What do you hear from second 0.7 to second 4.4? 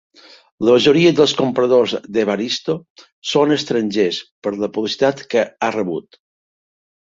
majoria dels compradors d'Evaristo són estrangers